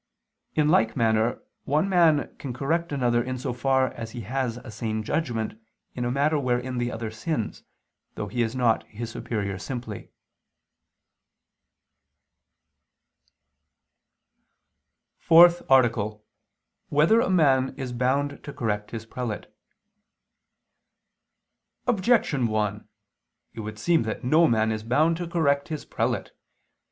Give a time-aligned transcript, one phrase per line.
[0.55, 4.71] In like manner one man can correct another in so far as he has a
[4.71, 5.61] sane judgment
[5.93, 7.63] in a matter wherein the other sins,
[8.15, 9.99] though he is not his superior simply._______________________
[15.19, 16.17] FOURTH ARTICLE [II II, Q.
[16.17, 16.89] 33, Art.
[16.89, 19.53] 4] Whether a Man Is Bound to Correct His Prelate?
[21.85, 22.87] Objection 1:
[23.53, 26.31] It would seem that no man is bound to correct his prelate.